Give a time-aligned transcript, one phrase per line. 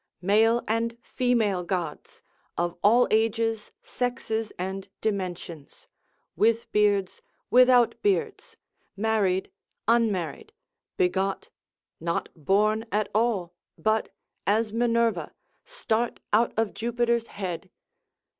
[0.23, 2.23] male and female gods,
[2.57, 5.87] of all ages, sexes and dimensions,
[6.35, 8.57] with beards, without beards,
[8.97, 9.51] married,
[9.87, 10.53] unmarried,
[10.97, 11.49] begot,
[11.99, 14.09] not born at all, but,
[14.47, 15.35] as Minerva,
[15.65, 17.69] start out of Jupiter's head.